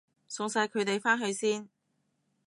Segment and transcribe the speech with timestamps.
[0.27, 1.69] 送晒佢哋返去先